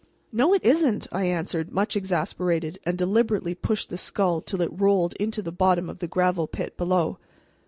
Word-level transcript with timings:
"No, 0.31 0.51
it 0.55 0.63
isn't!" 0.63 1.05
I 1.11 1.25
answered, 1.25 1.71
much 1.71 1.95
exasperated, 1.95 2.79
and 2.87 2.97
deliberately 2.97 3.53
pushed 3.53 3.89
the 3.91 3.97
skull 3.99 4.41
till 4.41 4.61
it 4.63 4.71
rolled 4.81 5.13
into 5.19 5.43
the 5.43 5.51
bottom 5.51 5.91
of 5.91 5.99
the 5.99 6.07
gravel 6.07 6.47
pit 6.47 6.75
below. 6.75 7.19